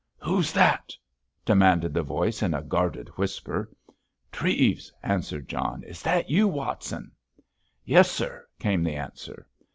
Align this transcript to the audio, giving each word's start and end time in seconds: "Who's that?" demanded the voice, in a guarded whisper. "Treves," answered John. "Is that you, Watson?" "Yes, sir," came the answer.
"Who's 0.23 0.51
that?" 0.53 0.95
demanded 1.45 1.93
the 1.93 2.01
voice, 2.01 2.41
in 2.41 2.55
a 2.55 2.63
guarded 2.63 3.07
whisper. 3.19 3.69
"Treves," 4.31 4.91
answered 5.03 5.47
John. 5.47 5.83
"Is 5.83 6.01
that 6.01 6.27
you, 6.27 6.47
Watson?" 6.47 7.11
"Yes, 7.85 8.09
sir," 8.09 8.47
came 8.57 8.83
the 8.83 8.95
answer. 8.95 9.45